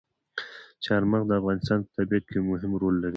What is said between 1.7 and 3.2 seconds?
په طبیعت کې یو مهم رول لري.